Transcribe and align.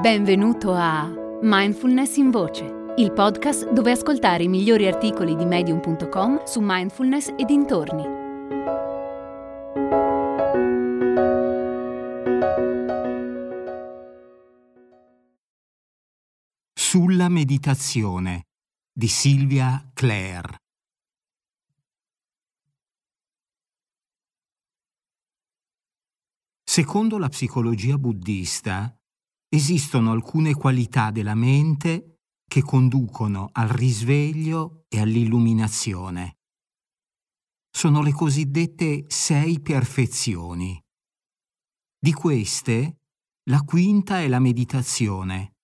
Benvenuto 0.00 0.72
a 0.72 1.12
Mindfulness 1.42 2.16
in 2.16 2.30
Voce, 2.30 2.64
il 2.96 3.12
podcast 3.12 3.70
dove 3.70 3.90
ascoltare 3.90 4.44
i 4.44 4.48
migliori 4.48 4.86
articoli 4.86 5.36
di 5.36 5.44
medium.com 5.44 6.44
su 6.44 6.60
mindfulness 6.62 7.34
e 7.36 7.44
dintorni. 7.44 8.04
Sulla 16.72 17.28
meditazione 17.28 18.46
di 18.90 19.06
Silvia 19.06 19.86
Clare. 19.92 20.56
Secondo 26.64 27.18
la 27.18 27.28
psicologia 27.28 27.98
buddista, 27.98 28.94
esistono 29.50 30.12
alcune 30.12 30.54
qualità 30.54 31.10
della 31.10 31.34
mente 31.34 32.20
che 32.48 32.62
conducono 32.62 33.48
al 33.52 33.68
risveglio 33.68 34.84
e 34.88 35.00
all'illuminazione. 35.00 36.38
Sono 37.70 38.02
le 38.02 38.12
cosiddette 38.12 39.04
sei 39.08 39.60
perfezioni. 39.60 40.80
Di 41.98 42.12
queste, 42.12 43.00
la 43.50 43.62
quinta 43.62 44.20
è 44.20 44.28
la 44.28 44.38
meditazione, 44.38 45.56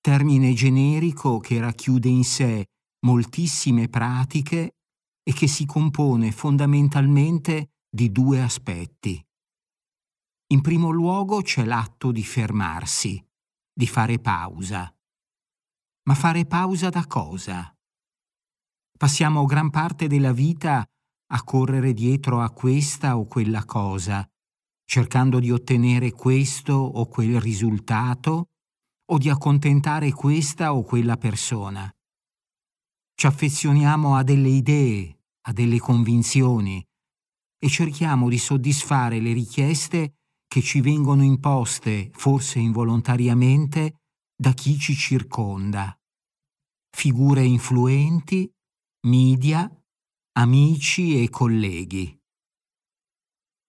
termine 0.00 0.52
generico 0.52 1.38
che 1.38 1.60
racchiude 1.60 2.08
in 2.08 2.24
sé 2.24 2.66
moltissime 3.04 3.88
pratiche 3.88 4.76
e 5.22 5.32
che 5.32 5.46
si 5.46 5.66
compone 5.66 6.32
fondamentalmente 6.32 7.72
di 7.88 8.10
due 8.10 8.40
aspetti. 8.40 9.22
In 10.52 10.60
primo 10.60 10.90
luogo 10.90 11.40
c'è 11.40 11.64
l'atto 11.64 12.12
di 12.12 12.22
fermarsi, 12.22 13.18
di 13.72 13.86
fare 13.86 14.18
pausa. 14.18 14.94
Ma 16.04 16.14
fare 16.14 16.44
pausa 16.44 16.90
da 16.90 17.06
cosa? 17.06 17.74
Passiamo 18.98 19.46
gran 19.46 19.70
parte 19.70 20.08
della 20.08 20.34
vita 20.34 20.86
a 21.32 21.42
correre 21.42 21.94
dietro 21.94 22.42
a 22.42 22.50
questa 22.50 23.16
o 23.16 23.24
quella 23.24 23.64
cosa, 23.64 24.28
cercando 24.84 25.40
di 25.40 25.50
ottenere 25.50 26.12
questo 26.12 26.74
o 26.74 27.06
quel 27.06 27.40
risultato 27.40 28.48
o 29.10 29.16
di 29.16 29.30
accontentare 29.30 30.12
questa 30.12 30.74
o 30.74 30.82
quella 30.82 31.16
persona. 31.16 31.90
Ci 33.14 33.26
affezioniamo 33.26 34.16
a 34.16 34.22
delle 34.22 34.50
idee, 34.50 35.18
a 35.46 35.52
delle 35.54 35.78
convinzioni 35.78 36.86
e 37.58 37.68
cerchiamo 37.70 38.28
di 38.28 38.36
soddisfare 38.36 39.18
le 39.18 39.32
richieste 39.32 40.16
che 40.52 40.60
ci 40.60 40.82
vengono 40.82 41.22
imposte, 41.22 42.10
forse 42.12 42.58
involontariamente, 42.58 44.02
da 44.36 44.52
chi 44.52 44.78
ci 44.78 44.94
circonda. 44.94 45.98
Figure 46.94 47.42
influenti, 47.42 48.52
media, 49.06 49.66
amici 50.32 51.22
e 51.22 51.30
colleghi. 51.30 52.14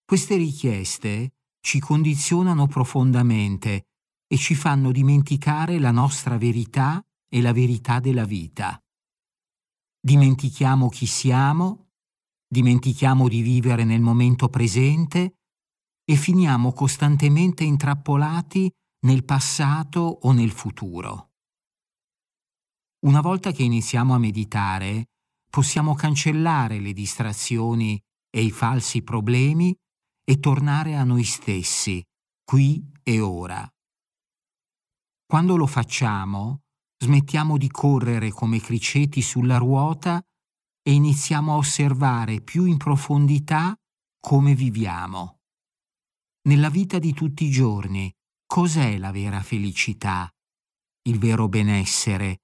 Queste 0.03 0.35
richieste 0.35 1.35
ci 1.61 1.79
condizionano 1.79 2.67
profondamente 2.67 3.87
e 4.27 4.35
ci 4.35 4.53
fanno 4.53 4.91
dimenticare 4.91 5.79
la 5.79 5.91
nostra 5.91 6.37
verità 6.37 7.01
e 7.29 7.39
la 7.39 7.53
verità 7.53 8.01
della 8.01 8.25
vita. 8.25 8.77
Dimentichiamo 10.01 10.89
chi 10.89 11.05
siamo, 11.05 11.91
dimentichiamo 12.45 13.29
di 13.29 13.39
vivere 13.39 13.85
nel 13.85 14.01
momento 14.01 14.49
presente 14.49 15.37
e 16.05 16.15
finiamo 16.15 16.73
costantemente 16.73 17.63
intrappolati 17.63 18.69
nel 19.05 19.23
passato 19.23 19.99
o 19.99 20.31
nel 20.31 20.51
futuro. 20.51 21.31
Una 23.05 23.21
volta 23.21 23.51
che 23.51 23.63
iniziamo 23.63 24.13
a 24.13 24.17
meditare, 24.17 25.09
possiamo 25.49 25.93
cancellare 25.93 26.79
le 26.79 26.93
distrazioni 26.93 28.01
e 28.29 28.41
i 28.41 28.51
falsi 28.51 29.01
problemi 29.01 29.75
e 30.23 30.39
tornare 30.39 30.95
a 30.95 31.03
noi 31.03 31.23
stessi, 31.23 32.01
qui 32.43 32.81
e 33.03 33.19
ora. 33.19 33.67
Quando 35.25 35.57
lo 35.57 35.67
facciamo, 35.67 36.61
smettiamo 36.97 37.57
di 37.57 37.69
correre 37.69 38.31
come 38.31 38.59
criceti 38.59 39.21
sulla 39.21 39.57
ruota 39.57 40.21
e 40.81 40.91
iniziamo 40.93 41.53
a 41.53 41.57
osservare 41.57 42.41
più 42.41 42.65
in 42.65 42.77
profondità 42.77 43.75
come 44.19 44.55
viviamo 44.55 45.42
nella 46.43 46.69
vita 46.69 46.99
di 46.99 47.13
tutti 47.13 47.45
i 47.45 47.51
giorni, 47.51 48.11
cos'è 48.45 48.97
la 48.97 49.11
vera 49.11 49.41
felicità, 49.41 50.29
il 51.03 51.17
vero 51.19 51.47
benessere, 51.47 52.41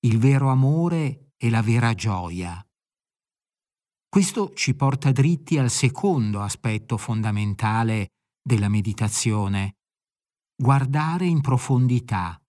il 0.00 0.18
vero 0.18 0.50
amore 0.50 1.32
e 1.36 1.50
la 1.50 1.62
vera 1.62 1.94
gioia. 1.94 2.64
Questo 4.08 4.52
ci 4.54 4.74
porta 4.74 5.10
dritti 5.10 5.58
al 5.58 5.70
secondo 5.70 6.40
aspetto 6.40 6.96
fondamentale 6.96 8.10
della 8.40 8.68
meditazione, 8.68 9.78
guardare 10.54 11.26
in 11.26 11.40
profondità, 11.40 12.40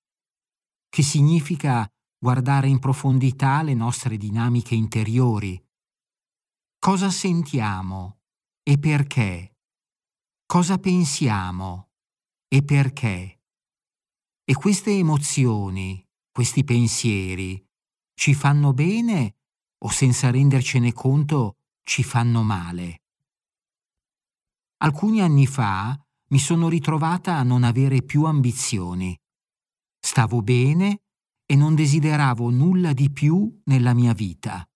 che 0.88 1.02
significa 1.02 1.90
guardare 2.18 2.68
in 2.68 2.80
profondità 2.80 3.64
le 3.64 3.74
nostre 3.74 4.18
dinamiche 4.18 4.76
interiori. 4.76 5.60
Cosa 6.78 7.10
sentiamo 7.10 8.20
e 8.62 8.78
perché? 8.78 9.55
Cosa 10.46 10.78
pensiamo 10.78 11.90
e 12.48 12.64
perché. 12.64 13.42
E 14.44 14.54
queste 14.54 14.92
emozioni, 14.92 16.08
questi 16.32 16.64
pensieri, 16.64 17.64
ci 18.14 18.34
fanno 18.34 18.74
bene 18.74 19.38
o 19.80 19.90
senza 19.90 20.30
rendercene 20.30 20.94
conto 20.94 21.58
ci 21.84 22.04
fanno 22.04 22.44
male. 22.44 23.02
Alcuni 24.78 25.22
anni 25.22 25.48
fa 25.48 26.00
mi 26.30 26.40
sono 26.40 26.70
ritrovata 26.70 27.36
a 27.38 27.44
non 27.44 27.64
avere 27.64 28.04
più 28.04 28.26
ambizioni. 28.26 29.18
Stavo 30.00 30.42
bene 30.42 31.02
e 31.46 31.56
non 31.56 31.76
desideravo 31.76 32.50
nulla 32.50 32.94
di 32.94 33.12
più 33.12 33.62
nella 33.66 33.94
mia 33.94 34.14
vita. 34.14 34.68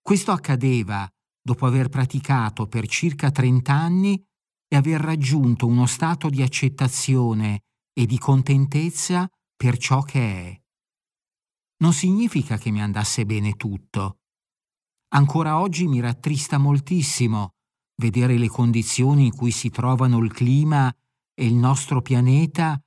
Questo 0.00 0.32
accadeva 0.32 1.08
dopo 1.40 1.66
aver 1.66 1.88
praticato 1.88 2.66
per 2.66 2.86
circa 2.86 3.30
30 3.30 3.72
anni 3.72 4.24
e 4.72 4.76
aver 4.76 5.02
raggiunto 5.02 5.66
uno 5.66 5.84
stato 5.84 6.30
di 6.30 6.40
accettazione 6.40 7.64
e 7.92 8.06
di 8.06 8.16
contentezza 8.16 9.28
per 9.54 9.76
ciò 9.76 10.00
che 10.00 10.20
è. 10.20 10.62
Non 11.82 11.92
significa 11.92 12.56
che 12.56 12.70
mi 12.70 12.80
andasse 12.80 13.26
bene 13.26 13.52
tutto. 13.56 14.20
Ancora 15.08 15.60
oggi 15.60 15.86
mi 15.86 16.00
rattrista 16.00 16.56
moltissimo 16.56 17.50
vedere 17.96 18.38
le 18.38 18.48
condizioni 18.48 19.26
in 19.26 19.36
cui 19.36 19.50
si 19.50 19.68
trovano 19.68 20.16
il 20.20 20.32
clima 20.32 20.90
e 21.34 21.44
il 21.44 21.54
nostro 21.54 22.00
pianeta 22.00 22.80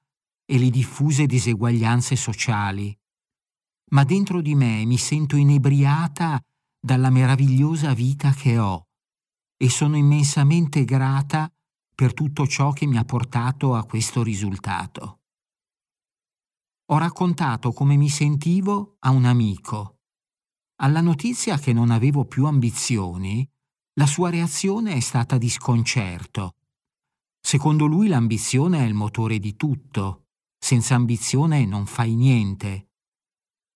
e 0.44 0.58
le 0.58 0.72
diffuse 0.72 1.28
diseguaglianze 1.28 2.16
sociali. 2.16 2.98
Ma 3.92 4.04
dentro 4.04 4.42
di 4.42 4.56
me 4.56 4.84
mi 4.86 4.98
sento 4.98 5.36
inebriata 5.36 6.42
dalla 6.80 7.12
meravigliosa 7.12 7.94
vita 7.94 8.32
che 8.32 8.58
ho 8.58 8.88
e 9.56 9.70
sono 9.70 9.96
immensamente 9.98 10.84
grata 10.84 11.48
per 11.96 12.14
tutto 12.14 12.46
ciò 12.46 12.72
che 12.72 12.86
mi 12.86 12.98
ha 12.98 13.06
portato 13.06 13.74
a 13.74 13.86
questo 13.86 14.22
risultato. 14.22 15.22
Ho 16.90 16.98
raccontato 16.98 17.72
come 17.72 17.96
mi 17.96 18.10
sentivo 18.10 18.98
a 19.00 19.10
un 19.10 19.26
amico. 19.26 20.02
Alla 20.82 21.02
notizia 21.02 21.58
che 21.58 21.74
non 21.74 21.90
avevo 21.90 22.26
più 22.26 22.46
ambizioni, 22.46 23.50
la 23.94 24.06
sua 24.06 24.30
reazione 24.30 24.94
è 24.94 25.00
stata 25.00 25.38
di 25.38 25.50
sconcerto. 25.50 26.58
Secondo 27.40 27.86
lui 27.86 28.08
l'ambizione 28.08 28.80
è 28.80 28.84
il 28.84 28.94
motore 28.94 29.40
di 29.40 29.56
tutto. 29.56 30.26
Senza 30.60 30.96
ambizione 30.96 31.66
non 31.66 31.86
fai 31.86 32.14
niente. 32.16 32.90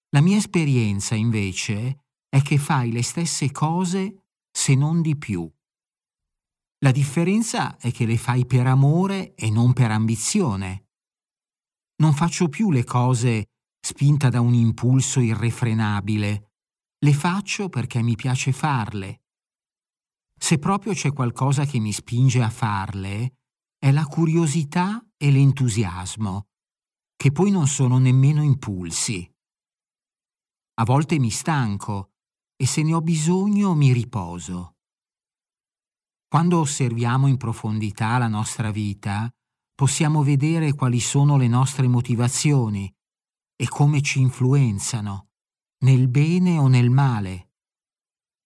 La 0.10 0.22
mia 0.22 0.38
esperienza, 0.38 1.16
invece, 1.16 2.06
è 2.28 2.42
che 2.42 2.58
fai 2.58 2.92
le 2.92 3.04
stesse 3.04 3.50
cose 3.52 4.26
se 4.52 4.76
non 4.76 5.02
di 5.02 5.16
più. 5.16 5.50
La 6.82 6.92
differenza 6.92 7.76
è 7.78 7.92
che 7.92 8.06
le 8.06 8.18
fai 8.18 8.46
per 8.46 8.66
amore 8.66 9.36
e 9.36 9.50
non 9.50 9.74
per 9.74 9.92
ambizione. 9.92 10.86
Non 11.98 12.14
faccio 12.14 12.48
più 12.48 12.72
le 12.72 12.86
cose 12.86 13.48
spinta 13.82 14.30
da 14.30 14.40
un 14.40 14.54
impulso 14.54 15.20
irrefrenabile, 15.20 16.52
le 17.00 17.14
faccio 17.14 17.68
perché 17.68 18.02
mi 18.02 18.16
piace 18.16 18.54
farle. 18.54 19.24
Se 20.38 20.58
proprio 20.58 20.94
c'è 20.94 21.12
qualcosa 21.12 21.66
che 21.66 21.80
mi 21.80 21.92
spinge 21.92 22.42
a 22.42 22.50
farle, 22.50 23.40
è 23.78 23.92
la 23.92 24.06
curiosità 24.06 25.06
e 25.18 25.32
l'entusiasmo, 25.32 26.48
che 27.18 27.32
poi 27.34 27.52
non 27.52 27.68
sono 27.68 27.98
nemmeno 27.98 28.42
impulsi. 28.42 29.30
A 30.76 30.86
volte 30.86 31.20
mi 31.20 31.30
stanco 31.30 32.14
e 32.56 32.66
se 32.66 32.84
ne 32.84 32.94
ho 32.94 33.02
bisogno 33.02 33.76
mi 33.76 33.92
riposo. 33.92 34.76
Quando 36.30 36.60
osserviamo 36.60 37.26
in 37.26 37.38
profondità 37.38 38.20
la 38.20 38.28
nostra 38.28 38.70
vita, 38.70 39.28
possiamo 39.74 40.22
vedere 40.22 40.76
quali 40.76 41.00
sono 41.00 41.38
le 41.38 41.48
nostre 41.48 41.88
motivazioni 41.88 42.88
e 43.56 43.68
come 43.68 44.04
ci 44.04 44.20
influenzano, 44.20 45.30
nel 45.86 46.08
bene 46.08 46.60
o 46.60 46.68
nel 46.68 46.92
male. 46.92 47.54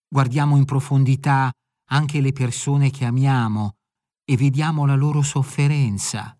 Guardiamo 0.08 0.56
in 0.56 0.64
profondità 0.64 1.52
anche 1.90 2.22
le 2.22 2.32
persone 2.32 2.88
che 2.88 3.04
amiamo 3.04 3.74
e 4.24 4.34
vediamo 4.38 4.86
la 4.86 4.94
loro 4.94 5.20
sofferenza. 5.20 6.34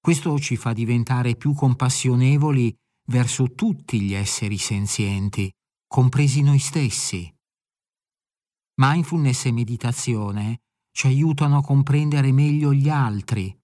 Questo 0.00 0.36
ci 0.40 0.56
fa 0.56 0.72
diventare 0.72 1.36
più 1.36 1.54
compassionevoli 1.54 2.76
verso 3.10 3.52
tutti 3.52 4.00
gli 4.00 4.14
esseri 4.14 4.58
senzienti, 4.58 5.48
compresi 5.86 6.42
noi 6.42 6.58
stessi. 6.58 7.32
Mindfulness 8.74 9.44
e 9.46 9.52
meditazione 9.52 10.62
ci 10.92 11.06
aiutano 11.06 11.58
a 11.58 11.62
comprendere 11.62 12.32
meglio 12.32 12.72
gli 12.72 12.88
altri. 12.88 13.54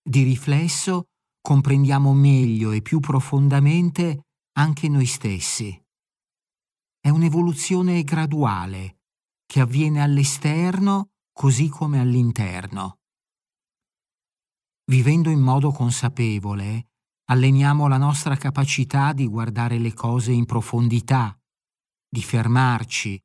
Di 0.00 0.22
riflesso 0.22 1.08
comprendiamo 1.40 2.12
meglio 2.14 2.70
e 2.70 2.80
più 2.80 3.00
profondamente 3.00 4.26
anche 4.52 4.88
noi 4.88 5.06
stessi. 5.06 5.76
È 7.00 7.08
un'evoluzione 7.08 8.02
graduale 8.04 8.98
che 9.44 9.60
avviene 9.60 10.02
all'esterno 10.02 11.10
così 11.32 11.68
come 11.68 12.00
all'interno. 12.00 12.98
Vivendo 14.86 15.30
in 15.30 15.40
modo 15.40 15.72
consapevole, 15.72 16.90
alleniamo 17.30 17.88
la 17.88 17.98
nostra 17.98 18.36
capacità 18.36 19.12
di 19.12 19.26
guardare 19.26 19.78
le 19.78 19.92
cose 19.94 20.32
in 20.32 20.46
profondità, 20.46 21.36
di 22.08 22.22
fermarci 22.22 23.20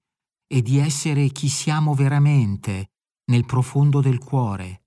e 0.48 0.62
di 0.62 0.78
essere 0.78 1.30
chi 1.30 1.50
siamo 1.50 1.94
veramente 1.94 2.92
nel 3.26 3.46
profondo 3.46 4.02
del 4.02 4.20
cuore. 4.20 4.84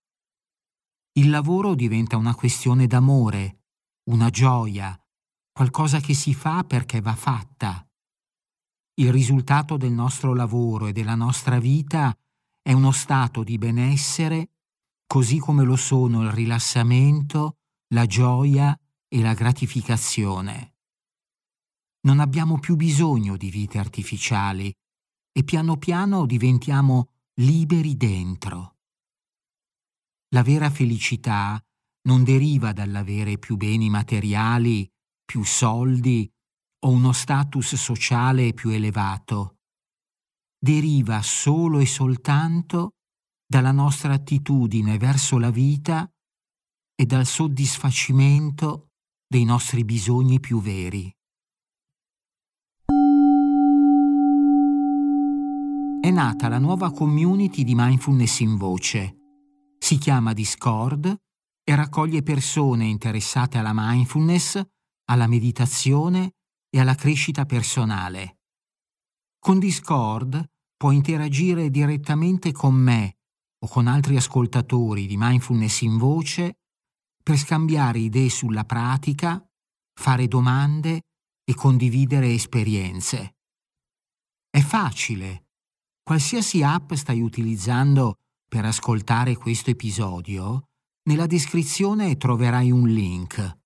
Il 1.13 1.31
lavoro 1.31 1.75
diventa 1.75 2.17
una 2.17 2.35
questione 2.35 2.87
d'amore, 2.87 3.65
una 4.11 4.29
gioia, 4.31 4.99
qualcosa 5.53 6.01
che 6.01 6.15
si 6.15 6.35
fa 6.35 6.65
perché 6.65 7.01
va 7.01 7.15
fatta. 7.15 7.89
Il 8.99 9.11
risultato 9.13 9.77
del 9.77 9.93
nostro 9.93 10.35
lavoro 10.35 10.87
e 10.87 10.93
della 10.93 11.15
nostra 11.15 11.59
vita 11.59 12.17
è 12.61 12.73
uno 12.73 12.93
stato 12.93 13.43
di 13.43 13.57
benessere, 13.57 14.51
così 15.07 15.39
come 15.39 15.65
lo 15.65 15.77
sono 15.77 16.23
il 16.23 16.31
rilassamento, 16.31 17.59
la 17.95 18.07
gioia 18.07 18.79
e 19.09 19.21
la 19.21 19.35
gratificazione. 19.35 20.75
Non 22.07 22.21
abbiamo 22.21 22.59
più 22.59 22.77
bisogno 22.77 23.37
di 23.37 23.51
vite 23.51 23.79
artificiali 23.79 24.73
e 25.37 25.45
piano 25.45 25.77
piano 25.77 26.25
diventiamo 26.25 27.11
liberi 27.41 27.97
dentro. 27.97 28.77
La 30.31 30.43
vera 30.43 30.71
felicità 30.71 31.63
non 32.09 32.25
deriva 32.25 32.73
dall'avere 32.73 33.37
più 33.39 33.57
beni 33.57 33.91
materiali, 33.91 34.91
più 35.25 35.45
soldi 35.45 36.33
o 36.85 36.91
uno 36.91 37.13
status 37.13 37.75
sociale 37.75 38.55
più 38.55 38.71
elevato 38.71 39.57
deriva 40.59 41.23
solo 41.23 41.79
e 41.79 41.87
soltanto 41.87 42.95
dalla 43.47 43.73
nostra 43.73 44.15
attitudine 44.15 44.99
verso 44.99 45.39
la 45.39 45.51
vita 45.51 46.11
e 46.95 47.07
dal 47.07 47.27
soddisfacimento 47.27 48.89
dei 49.29 49.45
nostri 49.45 49.85
bisogni 49.85 50.41
più 50.41 50.61
veri. 50.61 51.16
Nata 56.17 56.49
la 56.49 56.59
nuova 56.59 56.93
community 56.93 57.63
di 57.63 57.75
mindfulness 57.75 58.41
in 58.41 58.57
voce. 58.57 59.17
Si 59.79 59.99
chiama 59.99 60.33
Discord 60.33 61.15
e 61.63 61.75
raccoglie 61.75 62.23
persone 62.23 62.87
interessate 62.87 63.59
alla 63.59 63.73
mindfulness, 63.75 64.59
alla 65.11 65.27
meditazione 65.27 66.37
e 66.71 66.81
alla 66.81 66.95
crescita 66.95 67.45
personale. 67.45 68.39
Con 69.39 69.59
Discord 69.59 70.43
può 70.75 70.91
interagire 70.91 71.69
direttamente 71.69 72.51
con 72.51 72.75
me 72.75 73.19
o 73.63 73.69
con 73.69 73.87
altri 73.87 74.17
ascoltatori 74.17 75.07
di 75.07 75.19
mindfulness 75.19 75.83
in 75.83 75.99
voce 75.99 76.61
per 77.23 77.37
scambiare 77.37 77.99
idee 77.99 78.31
sulla 78.31 78.65
pratica, 78.65 79.47
fare 79.93 80.29
domande 80.29 81.03
e 81.45 81.55
condividere 81.55 82.33
esperienze. 82.33 83.37
È 84.49 84.61
facile. 84.61 85.46
Qualsiasi 86.07 86.63
app 86.63 86.93
stai 86.93 87.21
utilizzando 87.21 88.15
per 88.49 88.65
ascoltare 88.65 89.35
questo 89.35 89.71
episodio, 89.71 90.69
nella 91.09 91.27
descrizione 91.27 92.17
troverai 92.17 92.71
un 92.71 92.87
link. 92.87 93.59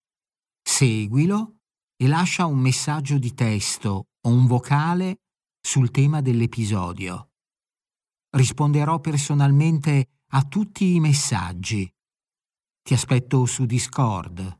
Seguilo 0.63 1.59
e 2.03 2.09
lascia 2.09 2.47
un 2.47 2.59
messaggio 2.59 3.19
di 3.19 3.35
testo 3.35 4.07
o 4.23 4.31
un 4.31 4.47
vocale 4.47 5.17
sul 5.61 5.91
tema 5.91 6.23
dell'episodio. 6.23 7.33
Risponderò 8.31 9.01
personalmente 9.01 10.07
a 10.29 10.43
tutti 10.45 10.95
i 10.95 10.99
messaggi. 10.99 11.87
Ti 12.81 12.95
aspetto 12.95 13.45
su 13.45 13.67
Discord. 13.67 14.60